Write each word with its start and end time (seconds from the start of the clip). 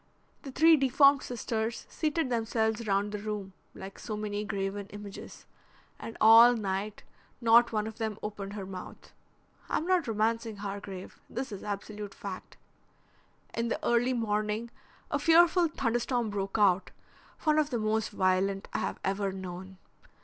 The 0.41 0.51
three 0.51 0.77
deformed 0.77 1.21
sisters 1.21 1.85
seated 1.87 2.31
themselves 2.31 2.87
round 2.87 3.11
the 3.11 3.19
room, 3.19 3.53
like 3.75 3.99
so 3.99 4.17
many 4.17 4.43
graven 4.43 4.87
images, 4.87 5.45
and 5.99 6.17
all 6.19 6.55
night 6.55 7.03
not 7.39 7.71
one 7.71 7.85
of 7.85 7.99
them 7.99 8.17
opened 8.23 8.53
her 8.53 8.65
mouth. 8.65 9.13
I'm 9.69 9.85
not 9.85 10.07
romancing, 10.07 10.55
Hargrave; 10.55 11.19
this 11.29 11.51
is 11.51 11.63
absolute 11.63 12.15
fact. 12.15 12.57
In 13.53 13.67
the 13.67 13.77
early 13.85 14.13
morning 14.13 14.71
a 15.11 15.19
fearful 15.19 15.67
thunderstorm 15.67 16.31
broke 16.31 16.57
out, 16.57 16.89
one 17.43 17.59
of 17.59 17.69
the 17.69 17.77
most 17.77 18.09
violent 18.09 18.67
I 18.73 18.79
have 18.79 18.99
ever 19.05 19.31
known. 19.31 19.77